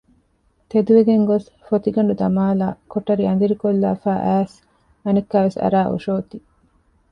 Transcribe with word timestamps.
ތެދުވެގެން 0.69 1.25
ގޮސް 1.29 1.47
ފޮތިގަނޑު 1.67 2.13
ދަމާލައި 2.21 2.77
ކޮޓަރި 2.91 3.23
އަނދިރިކޮށްލާފައި 3.27 4.21
އައިސް 4.25 4.55
އަނެއްކާވެސް 5.03 5.57
އަރާ 5.61 5.81
އޮށޯތީ 5.89 6.37